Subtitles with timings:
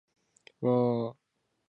[0.61, 1.15] わああああ